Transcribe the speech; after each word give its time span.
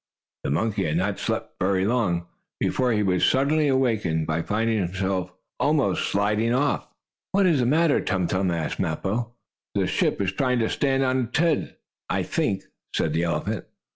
The 0.43 0.49
monkey 0.49 0.85
had 0.85 0.97
not 0.97 1.19
slept 1.19 1.59
very 1.61 1.85
long, 1.85 2.25
before 2.59 2.91
he 2.91 3.03
was 3.03 3.23
suddenly 3.23 3.67
awakened, 3.67 4.25
by 4.25 4.41
finding 4.41 4.79
himself 4.79 5.31
almost 5.59 6.09
sliding 6.09 6.55
off. 6.55 6.87
"What 7.33 7.45
is 7.45 7.59
the 7.59 7.67
matter, 7.67 8.01
Tum 8.01 8.25
Tum?" 8.25 8.49
asked 8.49 8.79
Mappo. 8.79 9.33
"The 9.75 9.85
ship 9.85 10.19
is 10.19 10.31
trying 10.31 10.57
to 10.57 10.69
stand 10.69 11.03
on 11.03 11.25
its 11.25 11.37
head, 11.37 11.77
I 12.09 12.23
think," 12.23 12.63
said 12.95 13.13
the 13.13 13.21
elephant. 13.21 13.65